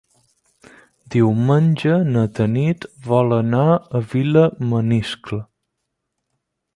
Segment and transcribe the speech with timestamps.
[1.15, 5.43] Diumenge na Tanit vol anar a Vilamaniscle.